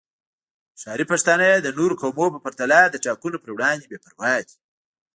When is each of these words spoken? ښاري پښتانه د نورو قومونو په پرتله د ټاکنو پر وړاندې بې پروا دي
ښاري 0.81 1.05
پښتانه 1.11 1.47
د 1.55 1.67
نورو 1.77 1.93
قومونو 2.01 2.31
په 2.33 2.39
پرتله 2.45 2.79
د 2.89 2.95
ټاکنو 3.05 3.37
پر 3.43 3.51
وړاندې 3.53 3.85
بې 3.89 3.97
پروا 4.05 4.33
دي 4.47 4.57